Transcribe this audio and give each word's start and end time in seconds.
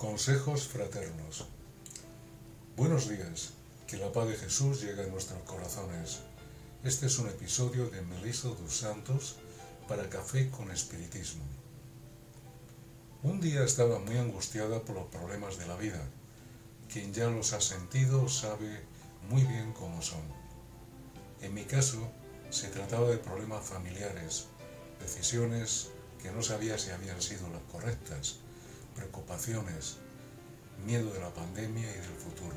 Consejos 0.00 0.66
fraternos. 0.66 1.44
Buenos 2.74 3.10
días, 3.10 3.50
que 3.86 3.98
la 3.98 4.10
paz 4.10 4.28
de 4.28 4.36
Jesús 4.36 4.80
llegue 4.80 5.02
a 5.02 5.08
nuestros 5.08 5.42
corazones. 5.42 6.20
Este 6.82 7.04
es 7.04 7.18
un 7.18 7.28
episodio 7.28 7.90
de 7.90 8.00
Melissa 8.00 8.48
dos 8.48 8.74
Santos 8.74 9.36
para 9.86 10.08
Café 10.08 10.48
con 10.48 10.70
Espiritismo. 10.70 11.42
Un 13.22 13.42
día 13.42 13.62
estaba 13.62 13.98
muy 13.98 14.16
angustiada 14.16 14.80
por 14.80 14.96
los 14.96 15.08
problemas 15.08 15.58
de 15.58 15.66
la 15.66 15.76
vida. 15.76 16.02
Quien 16.90 17.12
ya 17.12 17.28
los 17.28 17.52
ha 17.52 17.60
sentido 17.60 18.26
sabe 18.30 18.80
muy 19.28 19.44
bien 19.44 19.74
cómo 19.74 20.00
son. 20.00 20.22
En 21.42 21.52
mi 21.52 21.64
caso, 21.64 22.10
se 22.48 22.68
trataba 22.68 23.10
de 23.10 23.18
problemas 23.18 23.66
familiares, 23.66 24.46
decisiones 24.98 25.90
que 26.22 26.30
no 26.30 26.42
sabía 26.42 26.78
si 26.78 26.88
habían 26.88 27.20
sido 27.20 27.50
las 27.50 27.62
correctas, 27.70 28.38
preocupaciones, 28.94 29.98
miedo 30.84 31.12
de 31.12 31.20
la 31.20 31.32
pandemia 31.32 31.90
y 31.90 32.00
del 32.00 32.14
futuro, 32.14 32.56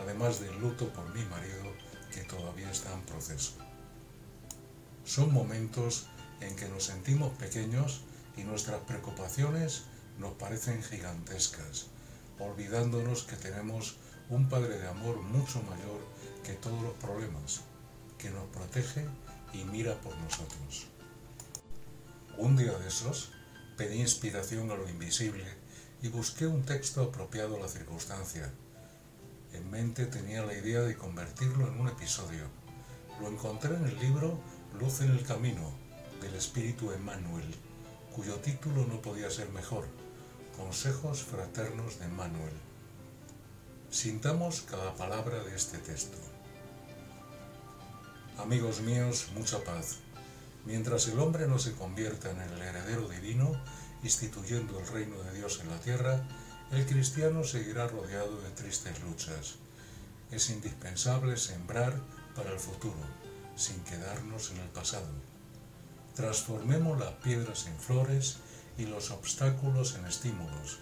además 0.00 0.40
del 0.40 0.58
luto 0.60 0.92
por 0.92 1.12
mi 1.14 1.24
marido 1.26 1.72
que 2.12 2.22
todavía 2.22 2.70
está 2.70 2.92
en 2.92 3.02
proceso. 3.02 3.52
Son 5.04 5.32
momentos 5.32 6.06
en 6.40 6.56
que 6.56 6.68
nos 6.68 6.84
sentimos 6.84 7.32
pequeños 7.36 8.02
y 8.36 8.44
nuestras 8.44 8.80
preocupaciones 8.82 9.84
nos 10.18 10.32
parecen 10.34 10.82
gigantescas, 10.82 11.86
olvidándonos 12.38 13.24
que 13.24 13.36
tenemos 13.36 13.96
un 14.30 14.48
Padre 14.48 14.78
de 14.78 14.88
amor 14.88 15.20
mucho 15.20 15.62
mayor 15.62 16.00
que 16.42 16.54
todos 16.54 16.80
los 16.82 16.94
problemas, 16.94 17.60
que 18.18 18.30
nos 18.30 18.44
protege 18.48 19.06
y 19.52 19.64
mira 19.64 20.00
por 20.00 20.16
nosotros. 20.18 20.86
Un 22.38 22.56
día 22.56 22.76
de 22.78 22.88
esos, 22.88 23.30
pedí 23.76 24.00
inspiración 24.00 24.70
a 24.70 24.76
lo 24.76 24.88
invisible 24.88 25.44
y 26.02 26.08
busqué 26.08 26.46
un 26.46 26.64
texto 26.64 27.02
apropiado 27.02 27.56
a 27.56 27.60
la 27.60 27.68
circunstancia. 27.68 28.52
En 29.52 29.70
mente 29.70 30.06
tenía 30.06 30.44
la 30.44 30.54
idea 30.54 30.80
de 30.80 30.96
convertirlo 30.96 31.68
en 31.68 31.80
un 31.80 31.88
episodio. 31.88 32.44
Lo 33.20 33.28
encontré 33.28 33.76
en 33.76 33.86
el 33.86 33.98
libro 33.98 34.38
Luz 34.78 35.00
en 35.00 35.10
el 35.12 35.24
Camino 35.24 35.72
del 36.20 36.34
Espíritu 36.34 36.90
Emmanuel, 36.92 37.54
cuyo 38.14 38.36
título 38.36 38.86
no 38.86 39.00
podía 39.00 39.30
ser 39.30 39.48
mejor, 39.50 39.86
Consejos 40.56 41.22
Fraternos 41.22 41.98
de 41.98 42.06
Emmanuel. 42.06 42.52
Sintamos 43.90 44.62
cada 44.62 44.94
palabra 44.94 45.42
de 45.44 45.54
este 45.54 45.78
texto. 45.78 46.18
Amigos 48.38 48.80
míos, 48.80 49.28
mucha 49.34 49.62
paz. 49.62 49.98
Mientras 50.66 51.08
el 51.08 51.18
hombre 51.18 51.46
no 51.46 51.58
se 51.58 51.74
convierta 51.74 52.30
en 52.30 52.40
el 52.40 52.62
heredero 52.62 53.08
divino, 53.08 53.52
instituyendo 54.02 54.78
el 54.78 54.86
reino 54.86 55.22
de 55.22 55.34
Dios 55.34 55.60
en 55.60 55.68
la 55.68 55.78
tierra, 55.80 56.26
el 56.70 56.86
cristiano 56.86 57.44
seguirá 57.44 57.86
rodeado 57.86 58.40
de 58.40 58.50
tristes 58.50 59.02
luchas. 59.02 59.56
Es 60.30 60.50
indispensable 60.50 61.36
sembrar 61.36 62.00
para 62.34 62.50
el 62.50 62.58
futuro, 62.58 62.98
sin 63.56 63.78
quedarnos 63.84 64.50
en 64.50 64.58
el 64.58 64.68
pasado. 64.68 65.08
Transformemos 66.14 66.98
las 66.98 67.12
piedras 67.14 67.66
en 67.66 67.78
flores 67.78 68.38
y 68.78 68.86
los 68.86 69.10
obstáculos 69.10 69.94
en 69.96 70.06
estímulos. 70.06 70.78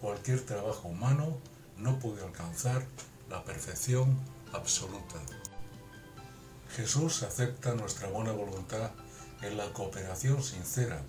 Cualquier 0.00 0.44
trabajo 0.44 0.88
humano 0.88 1.38
no 1.76 1.98
puede 1.98 2.24
alcanzar 2.24 2.84
la 3.30 3.44
perfección 3.44 4.18
absoluta. 4.52 5.20
Jesús 6.76 7.22
acepta 7.22 7.74
nuestra 7.74 8.08
buena 8.08 8.32
voluntad 8.32 8.90
en 9.42 9.56
la 9.56 9.72
cooperación 9.72 10.42
sincera 10.42 11.02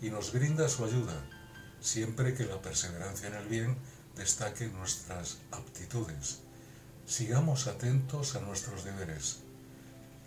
y 0.00 0.10
nos 0.10 0.32
brinda 0.32 0.68
su 0.68 0.84
ayuda, 0.84 1.14
siempre 1.80 2.34
que 2.34 2.46
la 2.46 2.60
perseverancia 2.62 3.28
en 3.28 3.34
el 3.34 3.46
bien 3.46 3.76
destaque 4.16 4.68
nuestras 4.68 5.38
aptitudes. 5.50 6.40
Sigamos 7.06 7.66
atentos 7.66 8.36
a 8.36 8.40
nuestros 8.40 8.84
deberes. 8.84 9.40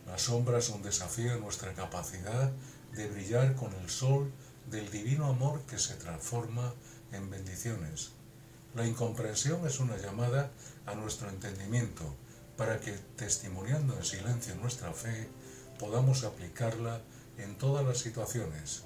La 0.05 0.17
sombra 0.17 0.59
es 0.59 0.69
un 0.69 0.83
desafío 0.83 1.33
a 1.33 1.37
nuestra 1.37 1.73
capacidad 1.73 2.51
de 2.93 3.09
brillar 3.09 3.55
con 3.55 3.73
el 3.73 3.89
sol 3.89 4.31
del 4.69 4.89
divino 4.91 5.25
amor 5.25 5.61
que 5.63 5.79
se 5.79 5.95
transforma 5.95 6.73
en 7.11 7.29
bendiciones. 7.29 8.11
La 8.75 8.85
incomprensión 8.85 9.65
es 9.65 9.79
una 9.79 9.97
llamada 9.97 10.51
a 10.85 10.95
nuestro 10.95 11.29
entendimiento 11.29 12.15
para 12.57 12.79
que, 12.79 12.91
testimoniando 13.15 13.95
en 13.97 14.03
silencio 14.03 14.55
nuestra 14.55 14.93
fe, 14.93 15.27
podamos 15.79 16.23
aplicarla 16.23 17.01
en 17.37 17.57
todas 17.57 17.85
las 17.85 17.97
situaciones. 17.97 18.83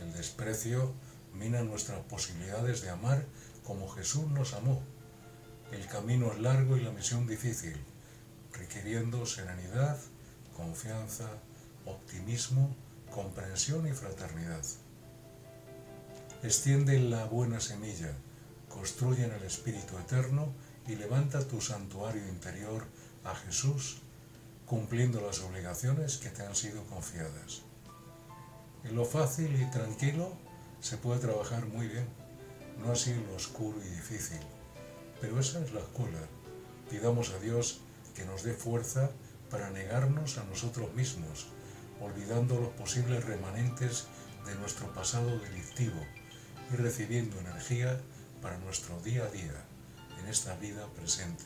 El 0.00 0.12
desprecio 0.12 0.92
mina 1.34 1.62
nuestras 1.62 2.00
posibilidades 2.04 2.82
de 2.82 2.90
amar 2.90 3.24
como 3.64 3.88
Jesús 3.88 4.30
nos 4.30 4.54
amó. 4.54 4.82
El 5.72 5.86
camino 5.86 6.32
es 6.32 6.38
largo 6.38 6.76
y 6.76 6.82
la 6.82 6.92
misión 6.92 7.26
difícil, 7.26 7.76
requiriendo 8.52 9.26
serenidad, 9.26 9.98
confianza, 10.56 11.28
optimismo, 11.86 12.74
comprensión 13.10 13.86
y 13.88 13.92
fraternidad. 13.92 14.62
Extiende 16.42 17.00
la 17.00 17.24
buena 17.24 17.60
semilla, 17.60 18.12
construye 18.68 19.24
en 19.24 19.32
el 19.32 19.42
Espíritu 19.42 19.98
Eterno 19.98 20.52
y 20.86 20.96
levanta 20.96 21.46
tu 21.46 21.60
santuario 21.60 22.26
interior 22.28 22.86
a 23.24 23.34
Jesús, 23.34 23.98
cumpliendo 24.66 25.20
las 25.20 25.40
obligaciones 25.40 26.18
que 26.18 26.30
te 26.30 26.42
han 26.42 26.54
sido 26.54 26.84
confiadas. 26.84 27.62
En 28.84 28.94
lo 28.94 29.04
fácil 29.04 29.60
y 29.60 29.70
tranquilo 29.70 30.36
se 30.80 30.98
puede 30.98 31.20
trabajar 31.20 31.66
muy 31.66 31.88
bien, 31.88 32.06
no 32.78 32.92
así 32.92 33.12
en 33.12 33.26
lo 33.26 33.34
oscuro 33.34 33.78
y 33.82 33.88
difícil, 33.88 34.40
pero 35.20 35.40
esa 35.40 35.64
es 35.64 35.72
la 35.72 35.80
escuela. 35.80 36.20
Pidamos 36.90 37.30
a 37.30 37.38
Dios 37.38 37.80
que 38.14 38.26
nos 38.26 38.42
dé 38.42 38.52
fuerza 38.52 39.10
para 39.50 39.70
negarnos 39.70 40.36
a 40.36 40.44
nosotros 40.44 40.92
mismos, 40.92 41.46
olvidando 42.00 42.60
los 42.60 42.70
posibles 42.70 43.24
remanentes 43.24 44.06
de 44.44 44.54
nuestro 44.56 44.92
pasado 44.92 45.38
delictivo 45.38 46.00
y 46.70 46.76
recibiendo 46.76 47.38
energía 47.40 47.98
para 48.42 48.58
nuestro 48.58 49.00
día 49.00 49.24
a 49.24 49.30
día 49.30 49.64
en 50.24 50.30
esta 50.30 50.54
vida 50.56 50.86
presente. 50.96 51.44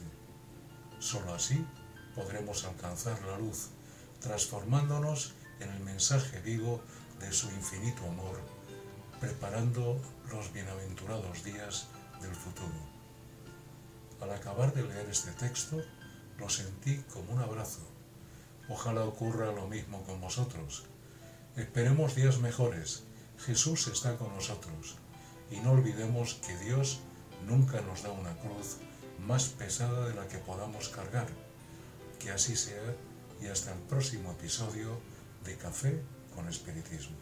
Solo 1.00 1.34
así 1.34 1.66
podremos 2.14 2.64
alcanzar 2.64 3.20
la 3.24 3.36
luz, 3.36 3.70
transformándonos 4.20 5.34
en 5.58 5.70
el 5.70 5.80
mensaje 5.80 6.40
vivo 6.40 6.80
de 7.18 7.32
su 7.32 7.50
infinito 7.50 8.06
amor, 8.06 8.40
preparando 9.20 10.00
los 10.30 10.52
bienaventurados 10.52 11.42
días 11.42 11.88
del 12.22 12.34
futuro. 12.34 12.78
Al 14.20 14.30
acabar 14.30 14.72
de 14.72 14.84
leer 14.84 15.08
este 15.10 15.32
texto, 15.32 15.82
lo 16.38 16.48
sentí 16.48 16.98
como 17.12 17.32
un 17.32 17.40
abrazo. 17.40 17.80
Ojalá 18.68 19.04
ocurra 19.04 19.50
lo 19.50 19.66
mismo 19.66 20.04
con 20.04 20.20
vosotros. 20.20 20.84
Esperemos 21.56 22.14
días 22.14 22.38
mejores. 22.38 23.02
Jesús 23.38 23.88
está 23.88 24.16
con 24.16 24.32
nosotros. 24.34 24.96
Y 25.50 25.56
no 25.60 25.72
olvidemos 25.72 26.34
que 26.46 26.56
Dios 26.58 27.00
nunca 27.46 27.80
nos 27.82 28.02
da 28.02 28.10
una 28.10 28.36
cruz 28.38 28.78
más 29.26 29.48
pesada 29.48 30.08
de 30.08 30.14
la 30.14 30.28
que 30.28 30.38
podamos 30.38 30.88
cargar. 30.88 31.28
Que 32.18 32.30
así 32.30 32.56
sea 32.56 32.94
y 33.40 33.46
hasta 33.46 33.72
el 33.72 33.80
próximo 33.80 34.32
episodio 34.32 34.98
de 35.44 35.56
Café 35.56 36.02
con 36.34 36.48
Espiritismo. 36.48 37.16